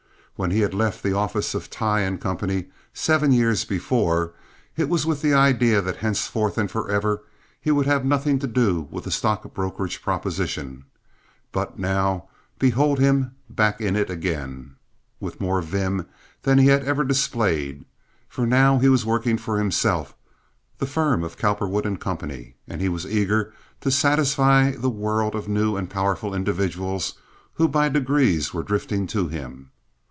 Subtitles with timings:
[0.37, 2.63] When he had left the office of Tighe & Co.,
[2.95, 4.33] seven years before,
[4.75, 7.21] it was with the idea that henceforth and forever
[7.59, 10.85] he would have nothing to do with the stock brokerage proposition;
[11.51, 12.27] but now
[12.57, 14.77] behold him back in it again,
[15.19, 16.07] with more vim
[16.41, 17.85] than he had ever displayed,
[18.27, 20.15] for now he was working for himself,
[20.79, 22.17] the firm of Cowperwood & Co.,
[22.67, 27.13] and he was eager to satisfy the world of new and powerful individuals
[27.53, 29.69] who by degrees were drifting to him.